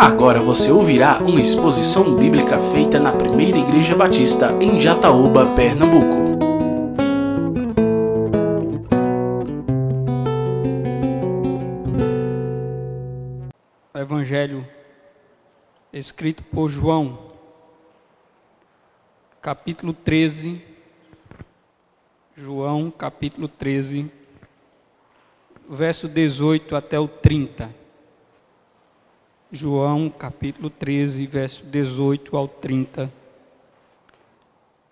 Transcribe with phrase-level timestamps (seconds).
[0.00, 6.16] Agora você ouvirá uma exposição bíblica feita na Primeira Igreja Batista em Jataúba, Pernambuco.
[13.92, 14.66] O Evangelho
[15.92, 17.18] escrito por João,
[19.42, 20.64] capítulo 13.
[22.34, 24.10] João, capítulo 13,
[25.68, 27.79] verso 18 até o 30.
[29.52, 33.12] João capítulo 13, verso 18 ao 30,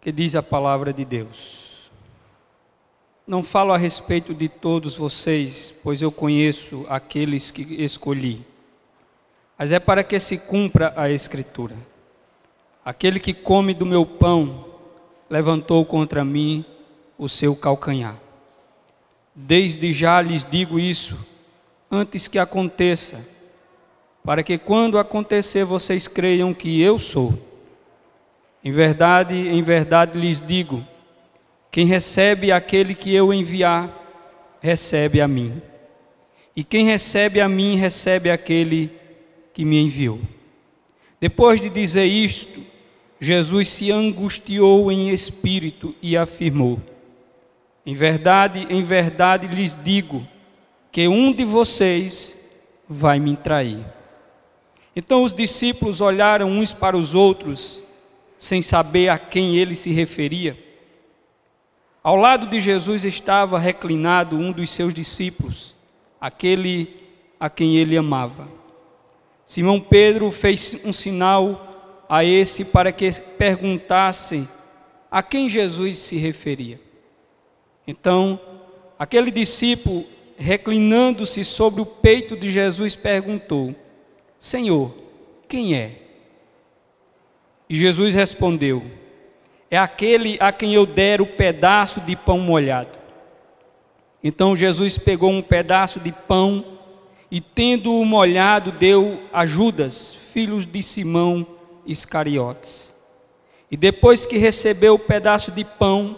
[0.00, 1.88] que diz a palavra de Deus.
[3.24, 8.44] Não falo a respeito de todos vocês, pois eu conheço aqueles que escolhi,
[9.56, 11.76] mas é para que se cumpra a Escritura.
[12.84, 14.64] Aquele que come do meu pão
[15.30, 16.64] levantou contra mim
[17.16, 18.16] o seu calcanhar.
[19.32, 21.16] Desde já lhes digo isso,
[21.88, 23.37] antes que aconteça
[24.28, 27.32] para que quando acontecer vocês creiam que eu sou.
[28.62, 30.86] Em verdade, em verdade lhes digo:
[31.72, 33.90] quem recebe aquele que eu enviar,
[34.60, 35.62] recebe a mim.
[36.54, 38.90] E quem recebe a mim, recebe aquele
[39.54, 40.20] que me enviou.
[41.18, 42.62] Depois de dizer isto,
[43.18, 46.78] Jesus se angustiou em espírito e afirmou:
[47.86, 50.28] Em verdade, em verdade lhes digo
[50.92, 52.36] que um de vocês
[52.86, 53.96] vai me trair.
[54.98, 57.84] Então os discípulos olharam uns para os outros,
[58.36, 60.58] sem saber a quem ele se referia.
[62.02, 65.76] Ao lado de Jesus estava reclinado um dos seus discípulos,
[66.20, 66.96] aquele
[67.38, 68.48] a quem ele amava.
[69.46, 74.48] Simão Pedro fez um sinal a esse para que perguntassem
[75.08, 76.80] a quem Jesus se referia.
[77.86, 78.40] Então,
[78.98, 80.04] aquele discípulo,
[80.36, 83.76] reclinando-se sobre o peito de Jesus, perguntou:
[84.38, 84.94] Senhor,
[85.48, 86.02] quem é?
[87.68, 88.82] E Jesus respondeu:
[89.70, 92.98] É aquele a quem eu der o pedaço de pão molhado.
[94.22, 96.78] Então Jesus pegou um pedaço de pão
[97.30, 101.46] e, tendo-o molhado, deu a Judas, filho de Simão
[101.86, 102.94] Iscariotes.
[103.70, 106.16] E depois que recebeu o pedaço de pão,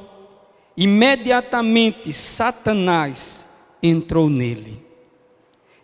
[0.77, 3.47] imediatamente Satanás
[3.83, 4.83] entrou nele.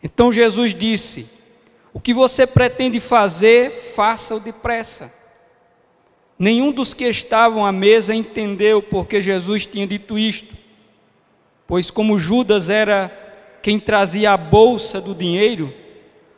[0.03, 1.28] Então Jesus disse:
[1.97, 5.11] o que você pretende fazer, faça-o depressa.
[6.39, 10.55] Nenhum dos que estavam à mesa entendeu porque Jesus tinha dito isto,
[11.67, 13.11] pois, como Judas era
[13.62, 15.73] quem trazia a bolsa do dinheiro,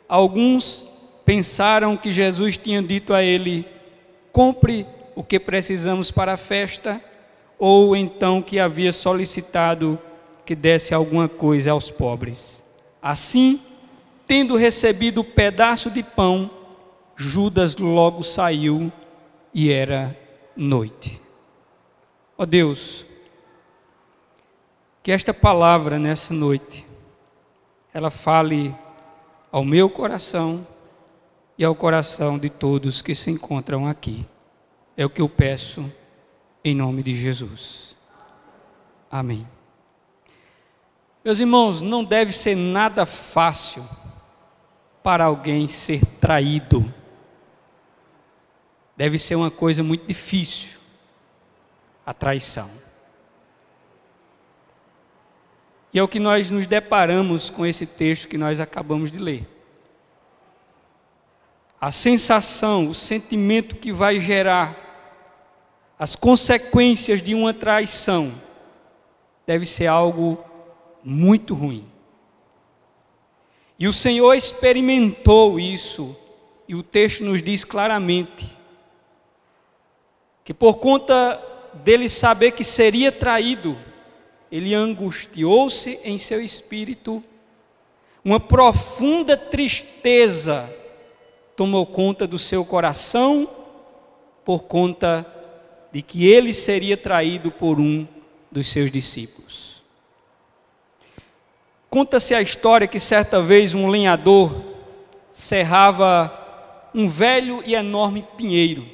[0.07, 0.85] alguns
[1.25, 3.67] pensaram que Jesus tinha dito a ele:
[4.31, 7.03] compre o que precisamos para a festa,
[7.57, 9.99] ou então que havia solicitado
[10.45, 12.63] que desse alguma coisa aos pobres.
[13.01, 13.59] Assim,
[14.29, 16.51] Tendo recebido o pedaço de pão,
[17.15, 18.91] Judas logo saiu
[19.51, 20.15] e era
[20.55, 21.19] noite.
[22.37, 23.07] Ó oh Deus,
[25.01, 26.85] que esta palavra nessa noite,
[27.91, 28.75] ela fale
[29.51, 30.67] ao meu coração
[31.57, 34.27] e ao coração de todos que se encontram aqui.
[34.95, 35.91] É o que eu peço
[36.63, 37.95] em nome de Jesus.
[39.09, 39.47] Amém.
[41.25, 43.83] Meus irmãos, não deve ser nada fácil
[45.03, 46.93] para alguém ser traído.
[48.95, 50.79] Deve ser uma coisa muito difícil
[52.05, 52.69] a traição.
[55.93, 59.47] E é o que nós nos deparamos com esse texto que nós acabamos de ler.
[61.81, 64.89] A sensação, o sentimento que vai gerar
[65.97, 68.33] as consequências de uma traição
[69.45, 70.43] deve ser algo
[71.03, 71.88] muito ruim.
[73.79, 76.15] E o Senhor experimentou isso,
[76.67, 78.45] e o texto nos diz claramente
[80.43, 81.41] que por conta
[81.75, 83.77] dele saber que seria traído,
[84.51, 87.23] ele angustiou-se em seu espírito,
[88.23, 90.75] uma profunda tristeza
[91.55, 93.49] tomou conta do seu coração,
[94.45, 95.25] por conta
[95.91, 98.07] de que ele seria traído por um
[98.51, 99.78] dos seus discípulos.
[101.89, 104.63] Conta-se a história que certa vez um lenhador
[105.31, 106.31] serrava
[106.93, 108.85] um velho e enorme pinheiro.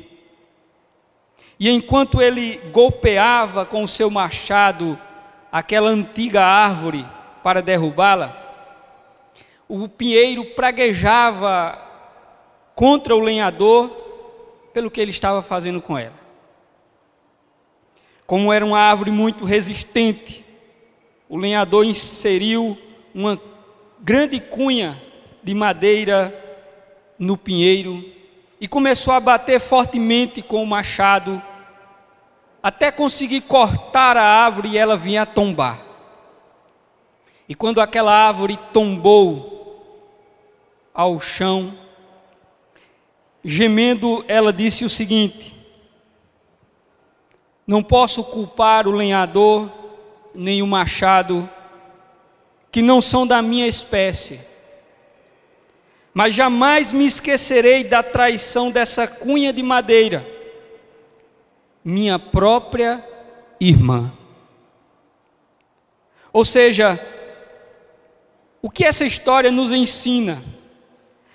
[1.60, 5.00] E enquanto ele golpeava com o seu machado
[5.52, 7.06] aquela antiga árvore
[7.44, 8.42] para derrubá-la,
[9.68, 11.82] o pinheiro praguejava
[12.76, 13.90] contra o lenhador
[14.74, 16.26] pelo que ele estava fazendo com ela.
[18.28, 20.46] Como era uma árvore muito resistente,
[21.30, 22.78] o lenhador inseriu
[23.16, 23.40] uma
[24.02, 25.02] grande cunha
[25.42, 26.38] de madeira
[27.18, 28.04] no pinheiro
[28.60, 31.42] e começou a bater fortemente com o machado,
[32.62, 35.82] até conseguir cortar a árvore e ela vinha a tombar.
[37.48, 39.80] E quando aquela árvore tombou
[40.94, 41.74] ao chão,
[43.46, 45.56] gemendo, ela disse o seguinte:
[47.66, 49.72] Não posso culpar o lenhador
[50.34, 51.50] nem o machado,
[52.76, 54.38] que não são da minha espécie
[56.14, 60.26] mas jamais me esquecerei da traição dessa cunha de madeira,
[61.84, 63.06] minha própria
[63.60, 64.14] irmã.
[66.32, 66.98] Ou seja,
[68.62, 70.42] o que essa história nos ensina?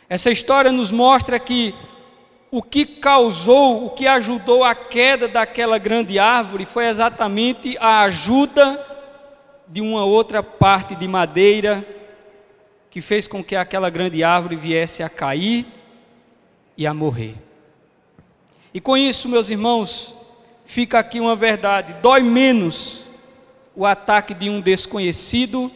[0.09, 1.75] Essa história nos mostra que
[2.51, 8.90] o que causou, o que ajudou a queda daquela grande árvore foi exatamente a ajuda
[9.71, 11.87] de uma outra parte de madeira
[12.91, 15.65] que fez com que aquela grande árvore viesse a cair
[16.77, 17.37] e a morrer.
[18.75, 20.15] E com isso, meus irmãos,
[20.65, 23.09] fica aqui uma verdade: dói menos
[23.75, 25.71] o ataque de um desconhecido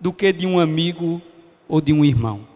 [0.00, 1.22] do que de um amigo
[1.68, 2.46] ou de um irmão.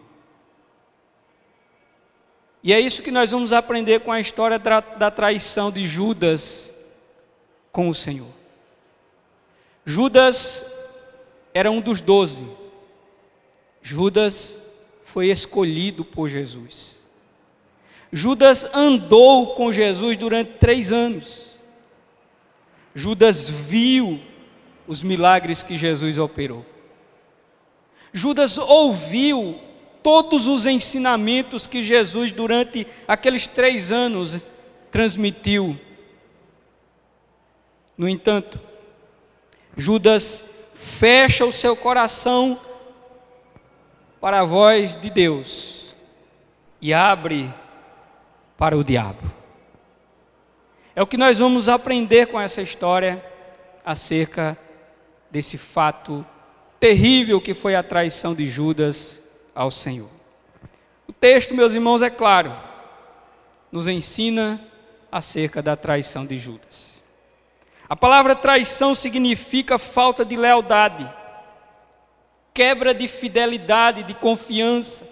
[2.61, 6.73] E é isso que nós vamos aprender com a história da traição de Judas
[7.71, 8.38] com o Senhor.
[9.85, 10.65] Judas
[11.53, 12.45] era um dos doze.
[13.81, 14.57] Judas
[15.03, 16.99] foi escolhido por Jesus.
[18.11, 21.47] Judas andou com Jesus durante três anos.
[22.93, 24.19] Judas viu
[24.87, 26.65] os milagres que Jesus operou.
[28.11, 29.59] Judas ouviu
[30.01, 34.45] todos os ensinamentos que Jesus, durante aqueles três anos,
[34.91, 35.79] transmitiu.
[37.97, 38.59] No entanto,
[39.79, 42.59] Judas fecha o seu coração
[44.19, 45.95] para a voz de Deus
[46.81, 47.53] e abre
[48.57, 49.31] para o diabo.
[50.95, 53.23] É o que nós vamos aprender com essa história
[53.85, 54.57] acerca
[55.31, 56.25] desse fato
[56.79, 59.21] terrível que foi a traição de Judas
[59.53, 60.09] ao Senhor.
[61.07, 62.55] O texto, meus irmãos, é claro,
[63.71, 64.61] nos ensina
[65.11, 66.98] acerca da traição de Judas.
[67.89, 71.19] A palavra traição significa falta de lealdade
[72.59, 75.07] quebra de fidelidade, de confiança.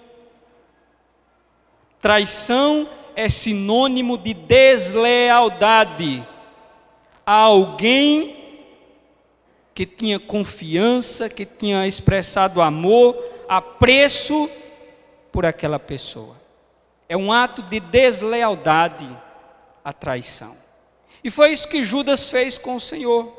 [2.02, 6.28] Traição é sinônimo de deslealdade
[7.26, 8.36] a alguém
[9.74, 13.16] que tinha confiança, que tinha expressado amor,
[13.48, 14.50] apreço
[15.32, 16.36] por aquela pessoa.
[17.08, 19.08] É um ato de deslealdade
[19.86, 20.58] a traição.
[21.24, 23.32] E foi isso que Judas fez com o Senhor.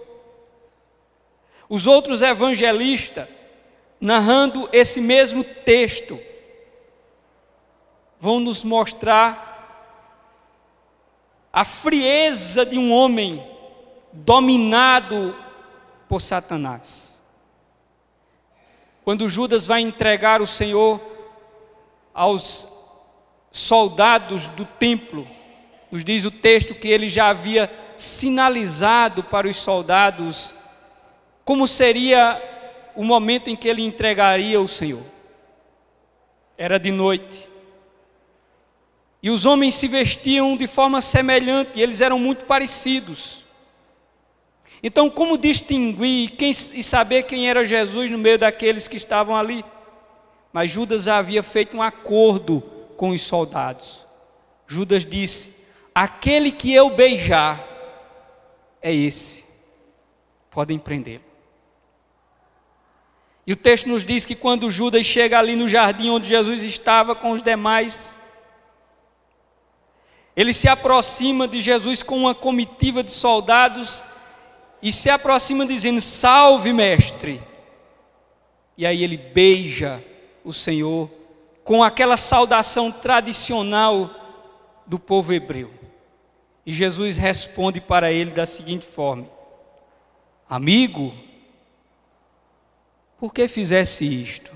[1.68, 3.28] Os outros evangelistas
[4.00, 6.18] narrando esse mesmo texto,
[8.20, 9.46] vão nos mostrar
[11.52, 13.44] a frieza de um homem
[14.12, 15.34] dominado
[16.08, 17.18] por Satanás.
[19.04, 21.00] Quando Judas vai entregar o Senhor
[22.12, 22.68] aos
[23.50, 25.26] soldados do templo,
[25.90, 30.54] nos diz o texto que ele já havia sinalizado para os soldados
[31.44, 32.42] como seria
[32.94, 35.02] o momento em que ele entregaria o Senhor.
[36.58, 37.48] Era de noite.
[39.22, 43.46] E os homens se vestiam de forma semelhante, eles eram muito parecidos.
[44.82, 49.64] Então, como distinguir quem, e saber quem era Jesus no meio daqueles que estavam ali?
[50.52, 52.60] Mas Judas havia feito um acordo
[52.96, 54.06] com os soldados.
[54.66, 55.54] Judas disse:
[56.00, 57.66] Aquele que eu beijar
[58.80, 59.44] é esse,
[60.48, 61.24] podem prendê-lo.
[63.44, 67.16] E o texto nos diz que quando Judas chega ali no jardim onde Jesus estava
[67.16, 68.16] com os demais,
[70.36, 74.04] ele se aproxima de Jesus com uma comitiva de soldados
[74.80, 77.42] e se aproxima dizendo: Salve, mestre.
[78.76, 80.00] E aí ele beija
[80.44, 81.10] o Senhor
[81.64, 84.08] com aquela saudação tradicional
[84.86, 85.77] do povo hebreu.
[86.68, 89.26] E Jesus responde para ele da seguinte forma:
[90.46, 91.14] Amigo,
[93.18, 94.54] por que fizesse isto?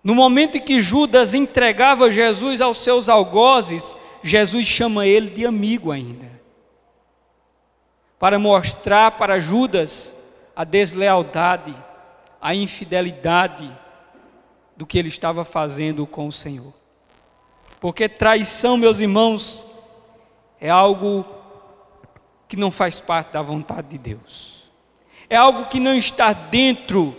[0.00, 5.90] No momento em que Judas entregava Jesus aos seus algozes, Jesus chama ele de amigo
[5.90, 6.30] ainda.
[8.20, 10.16] Para mostrar para Judas
[10.54, 11.74] a deslealdade,
[12.40, 13.76] a infidelidade
[14.76, 16.85] do que ele estava fazendo com o Senhor.
[17.86, 19.64] Porque traição, meus irmãos,
[20.60, 21.24] é algo
[22.48, 24.56] que não faz parte da vontade de Deus
[25.28, 27.16] é algo que não está dentro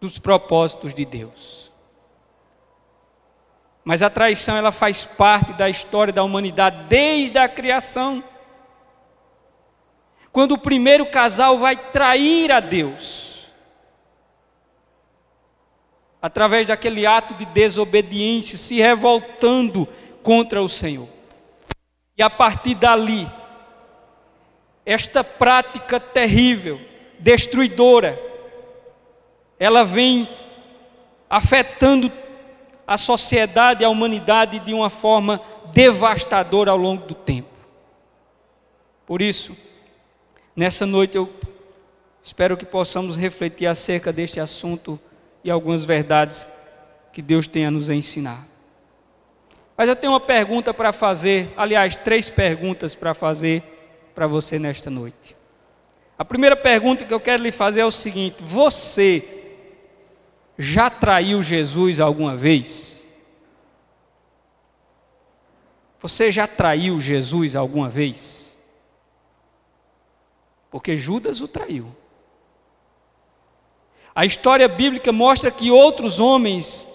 [0.00, 1.72] dos propósitos de Deus.
[3.84, 8.22] Mas a traição ela faz parte da história da humanidade desde a criação.
[10.32, 13.35] Quando o primeiro casal vai trair a Deus,
[16.26, 19.86] através daquele ato de desobediência, se revoltando
[20.24, 21.06] contra o Senhor.
[22.18, 23.30] E a partir dali,
[24.84, 26.80] esta prática terrível,
[27.20, 28.20] destruidora,
[29.56, 30.28] ela vem
[31.30, 32.10] afetando
[32.84, 35.40] a sociedade e a humanidade de uma forma
[35.72, 37.50] devastadora ao longo do tempo.
[39.06, 39.56] Por isso,
[40.56, 41.32] nessa noite eu
[42.20, 44.98] espero que possamos refletir acerca deste assunto
[45.46, 46.44] e algumas verdades
[47.12, 48.44] que Deus tem a nos ensinar.
[49.76, 53.62] Mas eu tenho uma pergunta para fazer, aliás, três perguntas para fazer
[54.12, 55.36] para você nesta noite.
[56.18, 59.54] A primeira pergunta que eu quero lhe fazer é o seguinte: você
[60.58, 63.04] já traiu Jesus alguma vez?
[66.02, 68.56] Você já traiu Jesus alguma vez?
[70.72, 71.94] Porque Judas o traiu.
[74.16, 76.88] A história bíblica mostra que outros homens,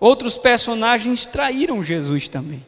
[0.00, 2.66] outros personagens traíram Jesus também.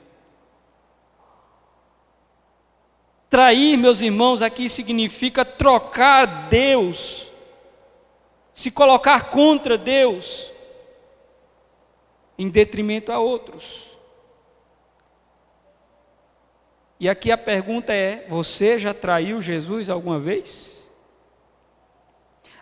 [3.29, 7.33] Trair, meus irmãos, aqui significa trocar Deus,
[8.55, 10.53] se colocar contra Deus,
[12.39, 13.89] em detrimento a outros.
[17.01, 20.76] E aqui a pergunta é: você já traiu Jesus alguma vez?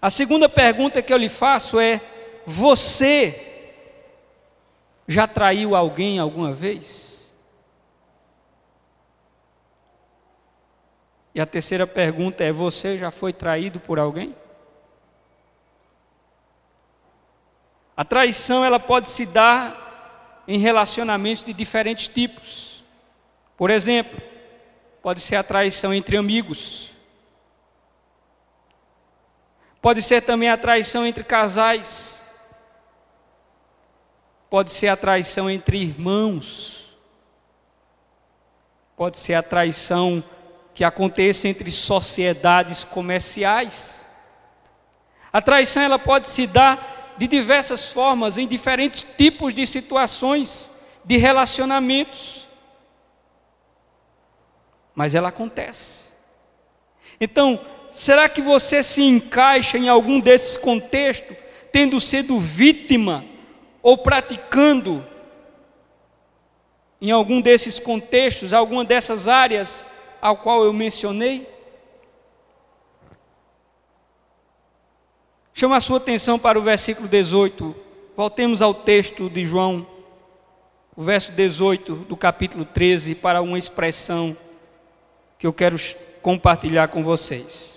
[0.04, 1.98] A segunda pergunta que eu lhe faço é:
[2.44, 3.80] você
[5.08, 7.32] já traiu alguém alguma vez?
[11.34, 14.36] E a terceira pergunta é: você já foi traído por alguém?
[17.96, 22.84] A traição ela pode se dar em relacionamentos de diferentes tipos.
[23.56, 24.20] Por exemplo,
[25.02, 26.93] pode ser a traição entre amigos.
[29.84, 32.26] Pode ser também a traição entre casais.
[34.48, 36.96] Pode ser a traição entre irmãos.
[38.96, 40.24] Pode ser a traição
[40.72, 44.02] que aconteça entre sociedades comerciais.
[45.30, 50.72] A traição ela pode se dar de diversas formas, em diferentes tipos de situações,
[51.04, 52.48] de relacionamentos.
[54.94, 56.14] Mas ela acontece.
[57.20, 61.36] Então, será que você se encaixa em algum desses contextos,
[61.72, 63.24] tendo sido vítima
[63.82, 65.06] ou praticando
[67.00, 69.86] em algum desses contextos, alguma dessas áreas
[70.20, 71.46] ao qual eu mencionei?
[75.52, 77.76] Chama a sua atenção para o versículo 18.
[78.16, 79.86] Voltemos ao texto de João,
[80.96, 84.36] o verso 18 do capítulo 13, para uma expressão
[85.38, 85.76] que eu quero
[86.22, 87.73] compartilhar com vocês.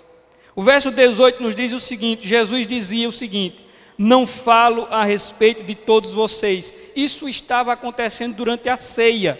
[0.58, 3.64] O verso 18 nos diz o seguinte: Jesus dizia o seguinte:
[3.96, 6.74] Não falo a respeito de todos vocês.
[6.96, 9.38] Isso estava acontecendo durante a ceia.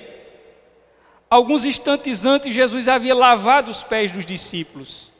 [1.28, 5.10] Alguns instantes antes, Jesus havia lavado os pés dos discípulos.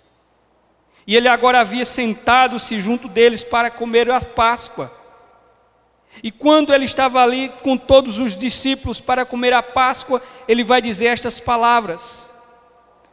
[1.05, 4.93] E ele agora havia sentado-se junto deles para comer a Páscoa.
[6.23, 10.81] E quando ele estava ali com todos os discípulos para comer a Páscoa, ele vai
[10.81, 12.33] dizer estas palavras.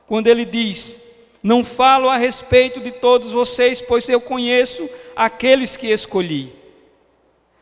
[0.06, 1.04] Quando ele diz:
[1.46, 6.52] Não falo a respeito de todos vocês, pois eu conheço aqueles que escolhi.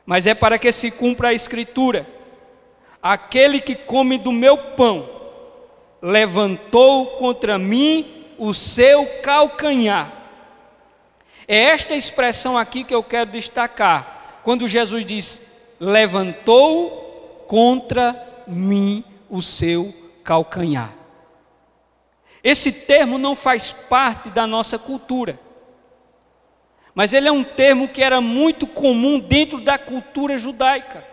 [0.05, 2.07] Mas é para que se cumpra a Escritura:
[3.01, 5.09] Aquele que come do meu pão
[6.01, 10.13] levantou contra mim o seu calcanhar.
[11.45, 14.39] É esta expressão aqui que eu quero destacar.
[14.45, 15.41] Quando Jesus diz:
[15.77, 21.02] levantou contra mim o seu calcanhar.
[22.43, 25.39] Esse termo não faz parte da nossa cultura,
[26.93, 31.07] mas ele é um termo que era muito comum dentro da cultura judaica.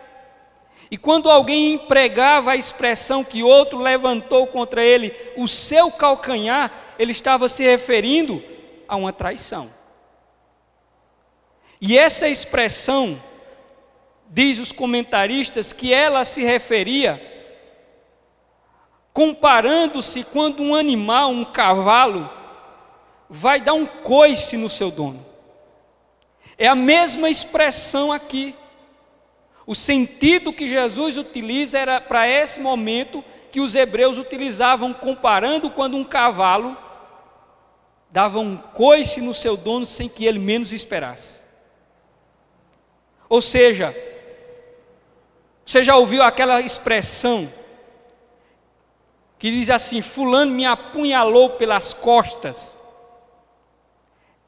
[0.91, 6.69] E quando alguém empregava a expressão que outro levantou contra ele o seu calcanhar,
[6.99, 8.43] ele estava se referindo
[8.85, 9.71] a uma traição.
[11.79, 13.23] E essa expressão,
[14.29, 17.30] diz os comentaristas, que ela se referia
[19.13, 22.29] comparando-se quando um animal, um cavalo,
[23.29, 25.25] vai dar um coice no seu dono.
[26.57, 28.55] É a mesma expressão aqui.
[29.65, 35.97] O sentido que Jesus utiliza era para esse momento que os hebreus utilizavam, comparando quando
[35.97, 36.77] um cavalo
[38.09, 41.41] dava um coice no seu dono sem que ele menos esperasse.
[43.29, 43.95] Ou seja,
[45.65, 47.51] Você já ouviu aquela expressão
[49.41, 52.79] que diz assim: Fulano me apunhalou pelas costas?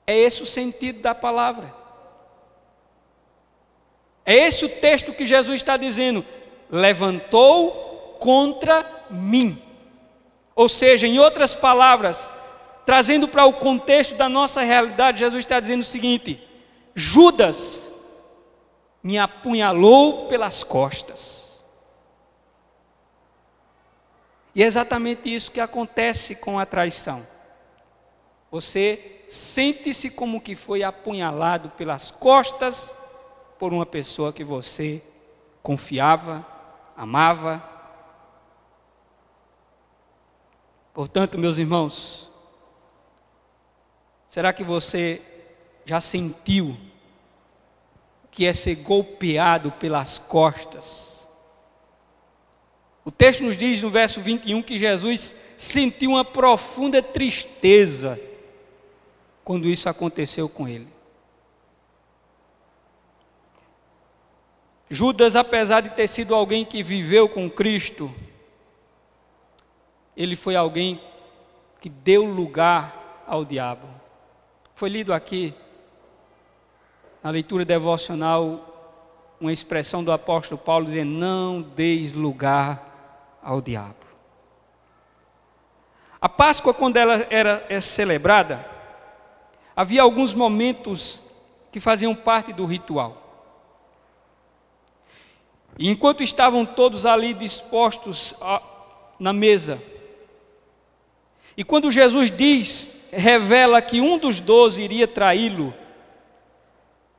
[0.05, 1.73] É esse o sentido da palavra.
[4.23, 6.23] É esse o texto que Jesus está dizendo:
[6.69, 9.59] levantou contra mim.
[10.55, 12.31] Ou seja, em outras palavras,
[12.85, 16.39] trazendo para o contexto da nossa realidade, Jesus está dizendo o seguinte:
[16.93, 17.91] Judas
[19.01, 21.42] me apunhalou pelas costas.
[24.55, 27.25] E é exatamente isso que acontece com a traição.
[28.51, 32.95] Você sente-se como que foi apunhalado pelas costas
[33.57, 35.01] por uma pessoa que você
[35.63, 36.45] confiava,
[36.95, 37.63] amava.
[40.93, 42.29] Portanto, meus irmãos,
[44.29, 45.21] será que você
[45.83, 46.77] já sentiu
[48.29, 51.22] que é ser golpeado pelas costas?
[53.05, 58.19] O texto nos diz no verso 21 que Jesus sentiu uma profunda tristeza
[59.43, 60.87] quando isso aconteceu com ele.
[64.89, 68.13] Judas, apesar de ter sido alguém que viveu com Cristo,
[70.15, 71.01] ele foi alguém
[71.81, 73.87] que deu lugar ao diabo.
[74.75, 75.53] Foi lido aqui,
[77.21, 78.69] na leitura devocional,
[79.41, 82.92] uma expressão do apóstolo Paulo dizendo: Não deis lugar
[83.43, 84.03] ao diabo.
[86.21, 88.65] A Páscoa, quando ela era é celebrada,
[89.75, 91.21] havia alguns momentos
[91.71, 93.21] que faziam parte do ritual.
[95.77, 98.61] E enquanto estavam todos ali dispostos a,
[99.19, 99.81] na mesa,
[101.57, 105.73] e quando Jesus diz, revela que um dos doze iria traí-lo,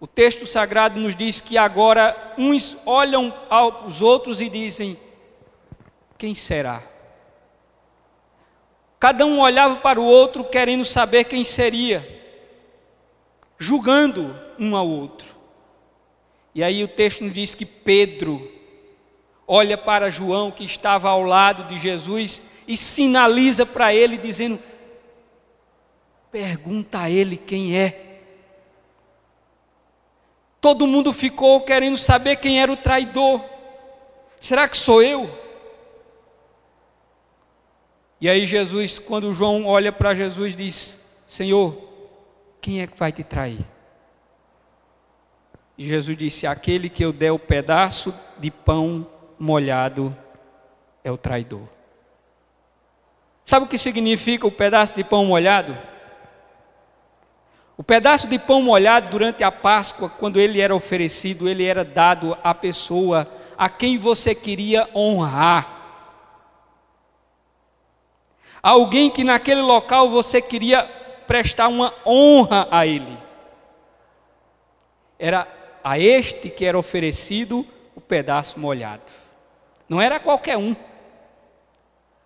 [0.00, 4.98] o texto sagrado nos diz que agora uns olham aos outros e dizem:
[6.18, 6.82] Quem será?
[8.98, 12.22] Cada um olhava para o outro querendo saber quem seria,
[13.58, 15.34] julgando um ao outro.
[16.54, 18.50] E aí o texto nos diz que Pedro
[19.46, 24.58] olha para João que estava ao lado de Jesus e sinaliza para ele dizendo:
[26.30, 28.20] Pergunta a ele quem é.
[30.60, 33.44] Todo mundo ficou querendo saber quem era o traidor.
[34.40, 35.43] Será que sou eu?
[38.24, 41.76] E aí Jesus, quando João olha para Jesus, diz: Senhor,
[42.58, 43.60] quem é que vai te trair?
[45.76, 49.06] E Jesus disse: Aquele que eu der o pedaço de pão
[49.38, 50.16] molhado
[51.04, 51.68] é o traidor.
[53.44, 55.76] Sabe o que significa o pedaço de pão molhado?
[57.76, 62.38] O pedaço de pão molhado durante a Páscoa, quando ele era oferecido, ele era dado
[62.42, 65.73] à pessoa a quem você queria honrar.
[68.64, 70.84] Alguém que naquele local você queria
[71.26, 73.18] prestar uma honra a ele.
[75.18, 75.46] Era
[75.84, 79.12] a este que era oferecido o pedaço molhado.
[79.86, 80.74] Não era qualquer um.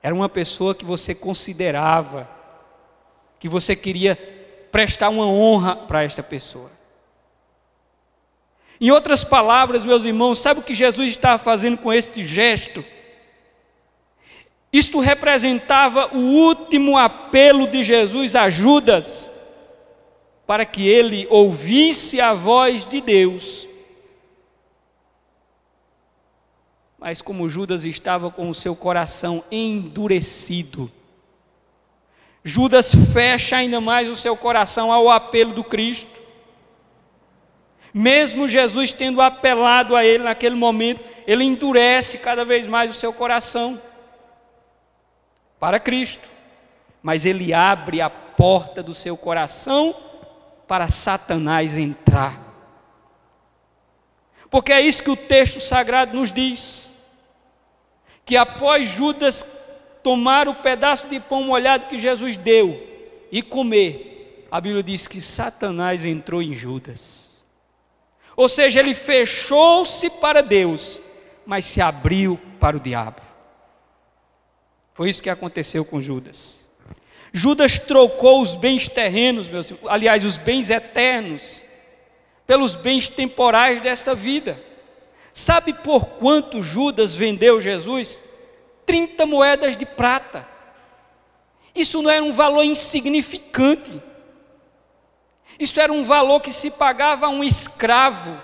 [0.00, 2.28] Era uma pessoa que você considerava,
[3.40, 4.14] que você queria
[4.70, 6.70] prestar uma honra para esta pessoa.
[8.80, 12.84] Em outras palavras, meus irmãos, sabe o que Jesus estava fazendo com este gesto?
[14.72, 19.30] Isto representava o último apelo de Jesus a Judas
[20.46, 23.66] para que ele ouvisse a voz de Deus.
[26.98, 30.90] Mas como Judas estava com o seu coração endurecido,
[32.44, 36.18] Judas fecha ainda mais o seu coração ao apelo do Cristo.
[37.92, 43.12] Mesmo Jesus tendo apelado a ele naquele momento, ele endurece cada vez mais o seu
[43.12, 43.80] coração
[45.58, 46.28] para Cristo.
[47.02, 49.94] Mas ele abre a porta do seu coração
[50.66, 52.48] para Satanás entrar.
[54.50, 56.92] Porque é isso que o texto sagrado nos diz:
[58.24, 59.44] que após Judas
[60.02, 62.86] tomar o pedaço de pão molhado que Jesus deu
[63.30, 67.28] e comer, a Bíblia diz que Satanás entrou em Judas.
[68.36, 71.00] Ou seja, ele fechou-se para Deus,
[71.44, 73.27] mas se abriu para o diabo.
[74.98, 76.58] Foi isso que aconteceu com Judas.
[77.32, 81.64] Judas trocou os bens terrenos, meus, aliás, os bens eternos,
[82.44, 84.60] pelos bens temporais desta vida.
[85.32, 88.24] Sabe por quanto Judas vendeu Jesus?
[88.84, 90.48] 30 moedas de prata.
[91.72, 94.02] Isso não era um valor insignificante.
[95.60, 98.36] Isso era um valor que se pagava a um escravo.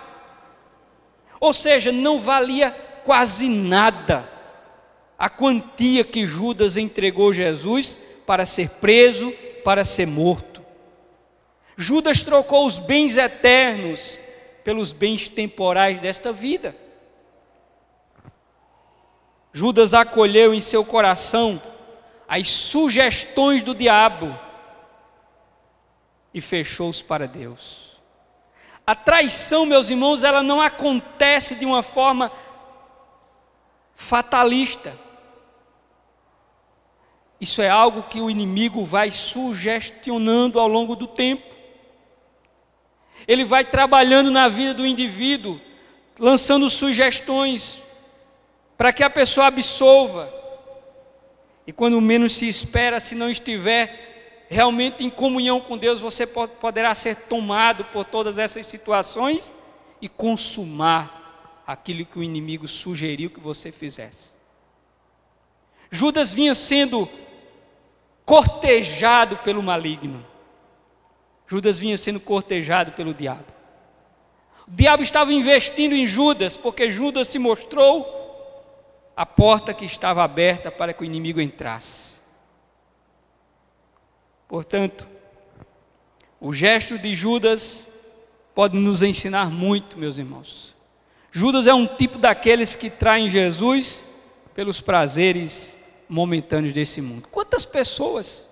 [1.40, 2.70] Ou seja, não valia
[3.04, 4.33] quase nada
[5.18, 9.32] a quantia que Judas entregou Jesus para ser preso,
[9.64, 10.62] para ser morto.
[11.76, 14.20] Judas trocou os bens eternos
[14.62, 16.76] pelos bens temporais desta vida.
[19.52, 21.60] Judas acolheu em seu coração
[22.26, 24.36] as sugestões do diabo
[26.32, 28.00] e fechou-os para Deus.
[28.86, 32.30] A traição, meus irmãos, ela não acontece de uma forma
[33.94, 34.98] fatalista.
[37.44, 41.44] Isso é algo que o inimigo vai sugestionando ao longo do tempo.
[43.28, 45.60] Ele vai trabalhando na vida do indivíduo,
[46.18, 47.82] lançando sugestões
[48.78, 50.32] para que a pessoa absolva.
[51.66, 56.94] E quando menos se espera, se não estiver realmente em comunhão com Deus, você poderá
[56.94, 59.54] ser tomado por todas essas situações
[60.00, 64.30] e consumar aquilo que o inimigo sugeriu que você fizesse.
[65.90, 67.06] Judas vinha sendo
[68.24, 70.24] cortejado pelo maligno.
[71.46, 73.44] Judas vinha sendo cortejado pelo diabo.
[74.66, 78.24] O diabo estava investindo em Judas, porque Judas se mostrou
[79.16, 82.20] a porta que estava aberta para que o inimigo entrasse.
[84.48, 85.08] Portanto,
[86.40, 87.88] o gesto de Judas
[88.54, 90.74] pode nos ensinar muito, meus irmãos.
[91.30, 94.06] Judas é um tipo daqueles que traem Jesus
[94.54, 95.76] pelos prazeres
[96.14, 97.28] momentâneos desse mundo.
[97.28, 98.48] Quantas pessoas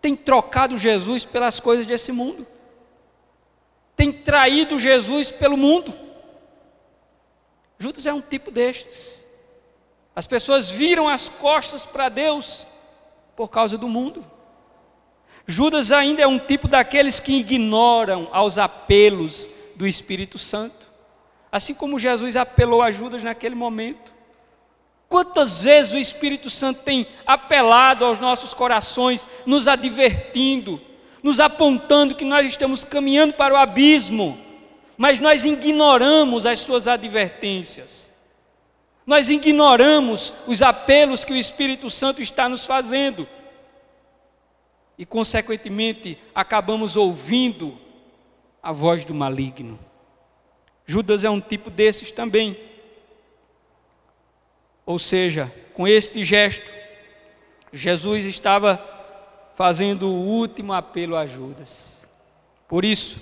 [0.00, 2.46] têm trocado Jesus pelas coisas desse mundo?
[3.96, 5.92] Têm traído Jesus pelo mundo?
[7.76, 9.24] Judas é um tipo destes.
[10.14, 12.66] As pessoas viram as costas para Deus
[13.34, 14.24] por causa do mundo.
[15.44, 20.86] Judas ainda é um tipo daqueles que ignoram aos apelos do Espírito Santo,
[21.50, 24.17] assim como Jesus apelou a Judas naquele momento.
[25.08, 30.80] Quantas vezes o Espírito Santo tem apelado aos nossos corações, nos advertindo,
[31.22, 34.38] nos apontando que nós estamos caminhando para o abismo,
[34.96, 38.12] mas nós ignoramos as suas advertências.
[39.06, 43.26] Nós ignoramos os apelos que o Espírito Santo está nos fazendo.
[44.98, 47.78] E, consequentemente, acabamos ouvindo
[48.62, 49.78] a voz do maligno.
[50.84, 52.67] Judas é um tipo desses também.
[54.88, 56.64] Ou seja, com este gesto,
[57.70, 58.82] Jesus estava
[59.54, 62.08] fazendo o último apelo a Judas.
[62.66, 63.20] Por isso,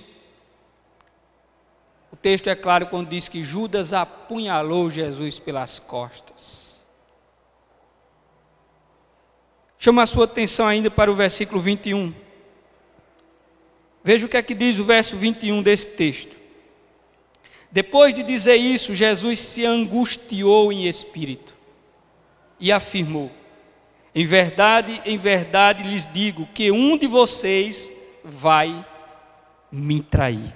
[2.09, 6.81] o texto é claro quando diz que Judas apunhalou Jesus pelas costas.
[9.77, 12.13] Chama a sua atenção ainda para o versículo 21.
[14.05, 16.33] Veja o que é que diz o verso 21 desse texto.
[17.69, 21.56] Depois de dizer isso, Jesus se angustiou em espírito
[22.59, 23.31] e afirmou:
[24.13, 27.91] Em verdade, em verdade lhes digo que um de vocês
[28.23, 28.85] vai
[29.71, 30.53] me trair.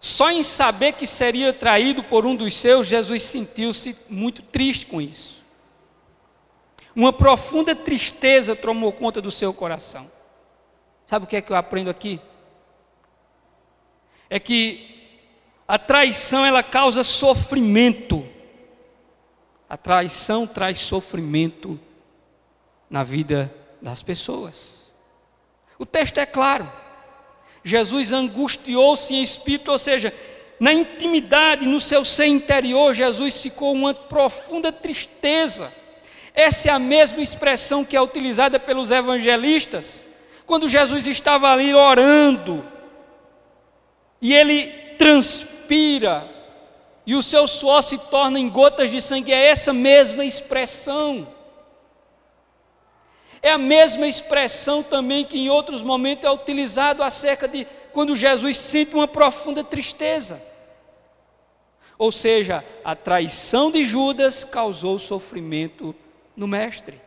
[0.00, 5.00] Só em saber que seria traído por um dos seus, Jesus sentiu-se muito triste com
[5.00, 5.44] isso.
[6.96, 10.10] Uma profunda tristeza tomou conta do seu coração.
[11.06, 12.18] Sabe o que é que eu aprendo aqui?
[14.28, 14.89] É que
[15.70, 18.26] a traição ela causa sofrimento.
[19.68, 21.78] A traição traz sofrimento
[22.90, 24.84] na vida das pessoas.
[25.78, 26.68] O texto é claro.
[27.62, 30.12] Jesus angustiou-se em espírito, ou seja,
[30.58, 35.72] na intimidade, no seu ser interior, Jesus ficou uma profunda tristeza.
[36.34, 40.04] Essa é a mesma expressão que é utilizada pelos evangelistas,
[40.48, 42.66] quando Jesus estava ali orando,
[44.20, 44.90] e ele
[45.70, 46.28] transpira,
[47.06, 51.28] e o seu suor se torna em gotas de sangue, é essa mesma expressão.
[53.40, 58.58] É a mesma expressão também que em outros momentos é utilizado acerca de quando Jesus
[58.58, 60.42] sente uma profunda tristeza.
[61.96, 65.94] Ou seja, a traição de Judas causou sofrimento
[66.36, 67.00] no mestre.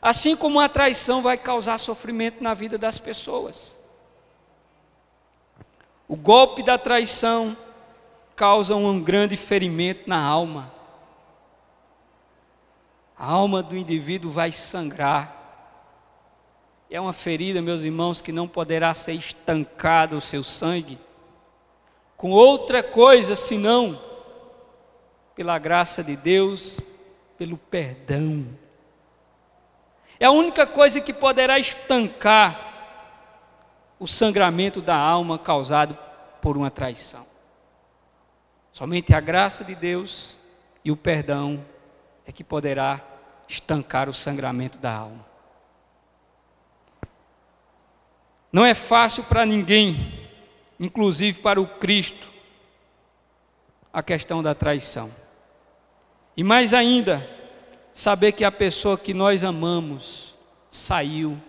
[0.00, 3.78] Assim como a traição vai causar sofrimento na vida das pessoas.
[6.12, 7.56] O golpe da traição
[8.36, 10.70] causa um grande ferimento na alma
[13.16, 15.34] a alma do indivíduo vai sangrar.
[16.90, 20.98] É uma ferida, meus irmãos, que não poderá ser estancada o seu sangue
[22.14, 23.98] com outra coisa senão
[25.34, 26.78] pela graça de Deus,
[27.38, 28.46] pelo perdão.
[30.20, 32.71] É a única coisa que poderá estancar
[34.02, 35.96] o sangramento da alma causado
[36.40, 37.24] por uma traição.
[38.72, 40.36] Somente a graça de Deus
[40.84, 41.64] e o perdão
[42.26, 43.00] é que poderá
[43.48, 45.24] estancar o sangramento da alma.
[48.52, 50.28] Não é fácil para ninguém,
[50.80, 52.26] inclusive para o Cristo,
[53.92, 55.14] a questão da traição.
[56.36, 57.24] E mais ainda,
[57.92, 60.36] saber que a pessoa que nós amamos
[60.68, 61.40] saiu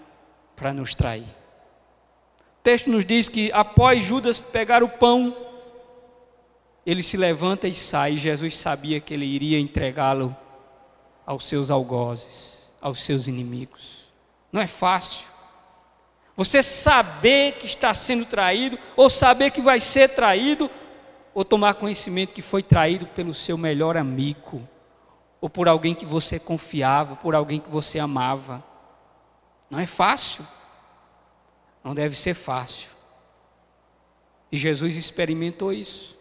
[0.56, 1.43] para nos trair.
[2.64, 5.36] Texto nos diz que após Judas pegar o pão,
[6.86, 8.18] ele se levanta e sai.
[8.18, 10.36] Jesus sabia que ele iria entregá-lo
[11.26, 14.08] aos seus algozes, aos seus inimigos.
[14.52, 15.28] Não é fácil.
[16.38, 20.70] Você saber que está sendo traído, ou saber que vai ser traído,
[21.34, 24.68] ou tomar conhecimento que foi traído pelo seu melhor amigo,
[25.42, 28.64] ou por alguém que você confiava, por alguém que você amava.
[29.70, 30.46] Não é fácil.
[31.84, 32.90] Não deve ser fácil.
[34.52, 36.18] E Jesus experimentou isso.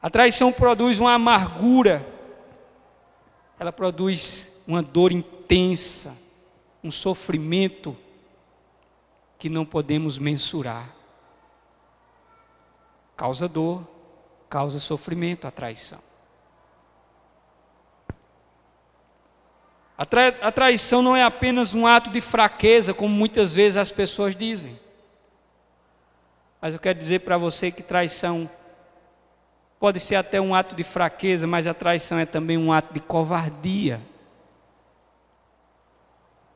[0.00, 2.04] A traição produz uma amargura,
[3.58, 6.16] ela produz uma dor intensa,
[6.82, 7.96] um sofrimento
[9.38, 10.92] que não podemos mensurar.
[13.16, 13.86] Causa dor,
[14.48, 16.00] causa sofrimento a traição.
[19.96, 20.04] A,
[20.48, 24.78] a traição não é apenas um ato de fraqueza, como muitas vezes as pessoas dizem.
[26.60, 28.48] Mas eu quero dizer para você que traição
[29.78, 33.00] pode ser até um ato de fraqueza, mas a traição é também um ato de
[33.00, 34.00] covardia.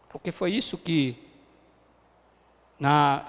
[0.08, 1.16] Porque foi isso que,
[2.78, 3.26] na,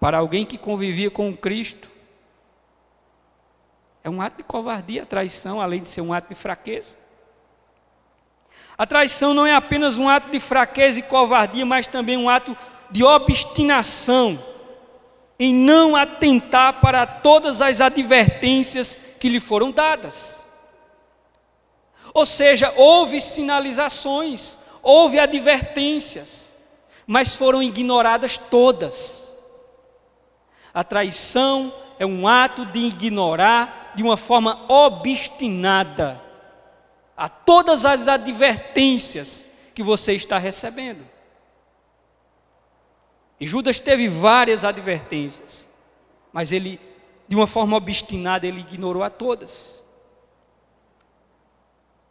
[0.00, 1.90] para alguém que convivia com Cristo,
[4.02, 6.96] é um ato de covardia a traição, além de ser um ato de fraqueza.
[8.78, 12.56] A traição não é apenas um ato de fraqueza e covardia, mas também um ato
[12.90, 14.38] de obstinação
[15.38, 20.44] em não atentar para todas as advertências que lhe foram dadas.
[22.12, 26.52] Ou seja, houve sinalizações, houve advertências,
[27.06, 29.34] mas foram ignoradas todas.
[30.72, 36.25] A traição é um ato de ignorar de uma forma obstinada
[37.16, 41.06] a todas as advertências que você está recebendo.
[43.38, 45.68] E Judas teve várias advertências,
[46.32, 46.80] mas ele,
[47.28, 49.82] de uma forma obstinada, ele ignorou a todas.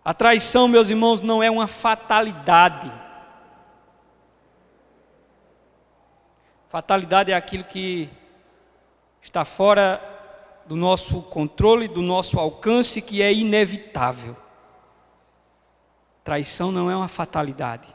[0.04, 2.92] A traição, meus irmãos, não é uma fatalidade.
[6.70, 8.10] Fatalidade é aquilo que
[9.22, 10.00] está fora
[10.68, 14.36] do nosso controle, do nosso alcance, que é inevitável.
[16.26, 17.88] Traição não é uma fatalidade.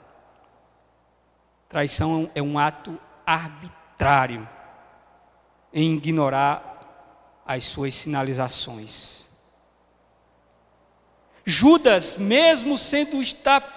[1.69, 4.49] Traição é um ato arbitrário
[5.73, 9.29] em ignorar as suas sinalizações.
[11.45, 13.21] Judas, mesmo sendo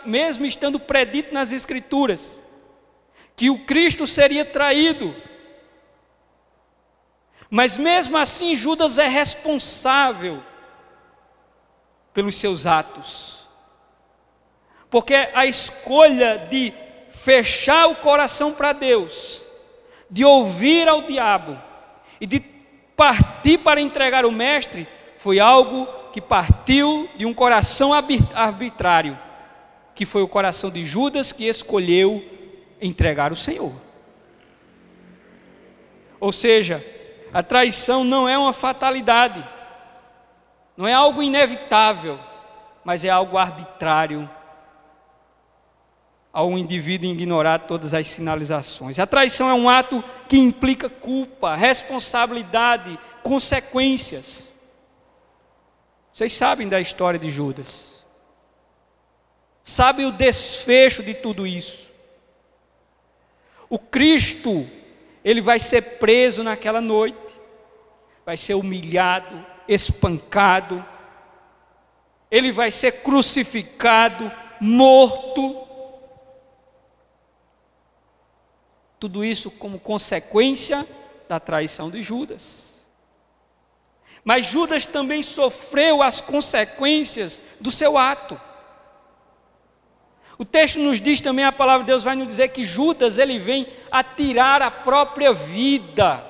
[0.06, 2.40] mesmo estando predito nas escrituras,
[3.36, 5.16] que o Cristo seria traído,
[7.50, 10.44] mas mesmo assim Judas é responsável
[12.14, 13.43] pelos seus atos
[14.94, 16.72] porque a escolha de
[17.10, 19.50] fechar o coração para Deus,
[20.08, 21.60] de ouvir ao diabo
[22.22, 22.40] e de
[22.96, 29.18] partir para entregar o Mestre, foi algo que partiu de um coração arbitrário,
[29.96, 32.24] que foi o coração de Judas que escolheu
[32.80, 33.74] entregar o Senhor.
[36.20, 36.86] Ou seja,
[37.34, 39.44] a traição não é uma fatalidade,
[40.78, 42.20] não é algo inevitável,
[42.86, 44.30] mas é algo arbitrário
[46.34, 48.98] ao indivíduo ignorar todas as sinalizações.
[48.98, 54.52] A traição é um ato que implica culpa, responsabilidade, consequências.
[56.12, 58.04] Vocês sabem da história de Judas.
[59.64, 61.88] Sabem o desfecho de tudo isso.
[63.70, 64.68] O Cristo,
[65.24, 67.34] ele vai ser preso naquela noite,
[68.26, 70.84] vai ser humilhado, espancado,
[72.30, 75.63] ele vai ser crucificado, morto,
[79.04, 80.88] Tudo isso como consequência
[81.28, 82.86] da traição de Judas.
[84.24, 88.40] Mas Judas também sofreu as consequências do seu ato.
[90.38, 93.38] O texto nos diz também, a palavra de Deus vai nos dizer que Judas ele
[93.40, 96.26] vem a tirar a própria vida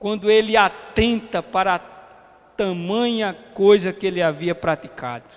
[0.00, 1.78] quando ele atenta para a
[2.56, 5.30] tamanha coisa que ele havia praticado.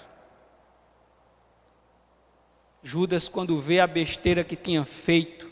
[2.81, 5.46] Judas, quando vê a besteira que tinha feito,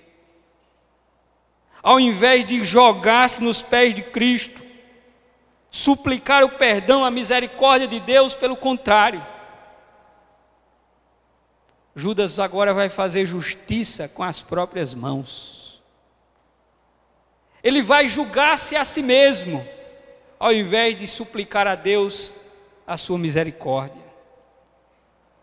[1.85, 4.63] ao invés de jogar-se nos pés de Cristo,
[5.69, 9.23] suplicar o perdão, a misericórdia de Deus, pelo contrário.
[11.95, 15.79] Judas agora vai fazer justiça com as próprias mãos.
[17.63, 19.63] Ele vai julgar-se a si mesmo,
[20.39, 22.33] ao invés de suplicar a Deus
[22.87, 24.03] a sua misericórdia.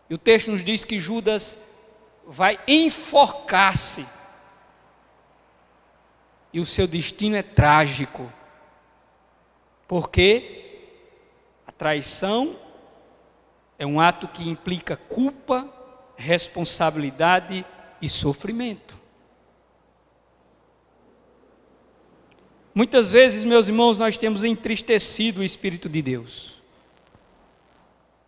[0.09, 1.57] E o texto nos diz que Judas
[2.27, 4.05] vai enforcar-se.
[6.53, 8.31] E o seu destino é trágico.
[9.87, 10.79] Porque
[11.65, 12.55] a traição
[13.77, 15.67] é um ato que implica culpa,
[16.15, 17.65] responsabilidade
[18.01, 19.01] e sofrimento.
[22.75, 26.61] Muitas vezes, meus irmãos, nós temos entristecido o Espírito de Deus.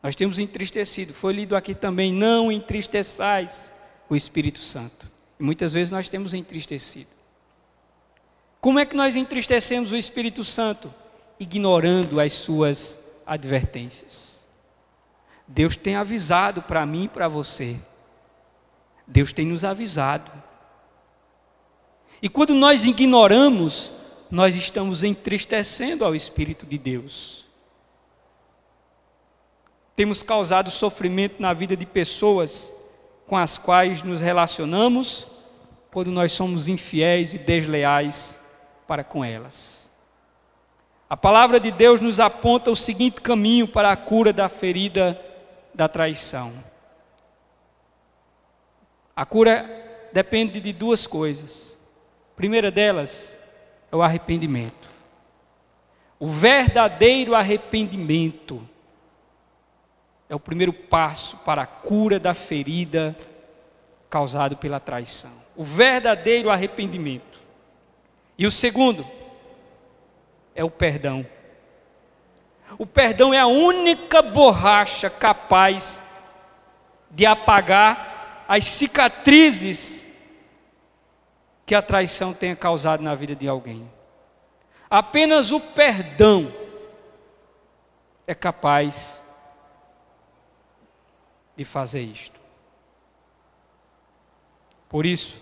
[0.03, 1.13] Nós temos entristecido.
[1.13, 3.71] Foi lido aqui também: não entristeçais
[4.07, 5.11] o Espírito Santo.
[5.39, 7.14] E muitas vezes nós temos entristecido.
[8.65, 10.91] Como é que nós entristecemos o Espírito Santo?
[11.39, 14.45] ignorando as suas advertências.
[15.47, 17.77] Deus tem avisado para mim e para você.
[19.05, 20.31] Deus tem nos avisado.
[22.21, 23.93] E quando nós ignoramos,
[24.31, 27.45] nós estamos entristecendo ao Espírito de Deus.
[29.95, 32.73] Temos causado sofrimento na vida de pessoas
[33.27, 35.27] com as quais nos relacionamos
[35.91, 38.39] quando nós somos infiéis e desleais
[38.87, 39.89] para com elas.
[41.09, 45.19] A palavra de Deus nos aponta o seguinte caminho para a cura da ferida
[45.73, 46.53] da traição.
[49.15, 51.77] A cura depende de duas coisas.
[52.33, 53.37] A primeira delas
[53.91, 54.89] é o arrependimento.
[56.19, 58.67] O verdadeiro arrependimento
[60.27, 63.15] é o primeiro passo para a cura da ferida
[64.09, 65.31] causada pela traição.
[65.55, 67.34] O verdadeiro arrependimento.
[68.37, 69.05] E o segundo
[70.53, 71.25] é o perdão.
[72.77, 76.01] O perdão é a única borracha capaz
[77.09, 80.05] de apagar as cicatrizes
[81.65, 83.89] que a traição tenha causado na vida de alguém.
[84.89, 86.53] Apenas o perdão
[88.27, 89.21] é capaz
[91.55, 92.39] de fazer isto.
[94.89, 95.39] Por isso,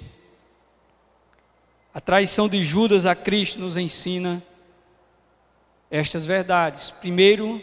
[1.93, 4.41] a traição de Judas a Cristo nos ensina
[5.91, 6.89] estas verdades.
[6.89, 7.61] Primeiro,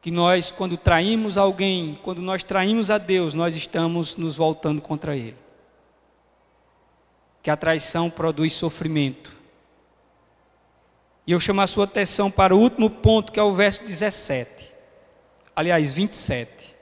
[0.00, 5.14] que nós, quando traímos alguém, quando nós traímos a Deus, nós estamos nos voltando contra
[5.14, 5.36] Ele.
[7.42, 9.36] Que a traição produz sofrimento.
[11.26, 14.74] E eu chamo a sua atenção para o último ponto, que é o verso 17.
[15.54, 16.74] Aliás, 27.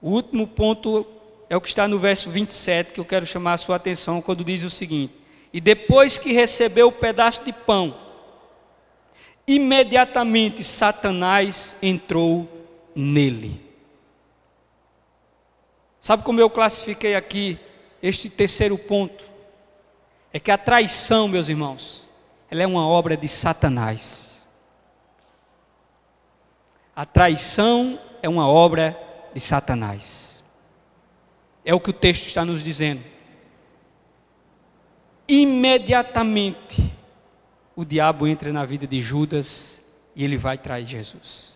[0.00, 1.04] O último ponto
[1.48, 4.44] é o que está no verso 27, que eu quero chamar a sua atenção, quando
[4.44, 5.14] diz o seguinte:
[5.52, 7.96] e depois que recebeu o pedaço de pão,
[9.46, 12.48] imediatamente Satanás entrou
[12.94, 13.64] nele.
[16.00, 17.58] Sabe como eu classifiquei aqui
[18.02, 19.24] este terceiro ponto?
[20.32, 22.08] É que a traição, meus irmãos,
[22.50, 24.44] ela é uma obra de Satanás.
[26.94, 28.98] A traição é uma obra
[29.34, 30.35] de Satanás.
[31.66, 33.02] É o que o texto está nos dizendo
[35.28, 36.94] imediatamente
[37.74, 39.82] o diabo entra na vida de Judas
[40.14, 41.54] e ele vai trair Jesus.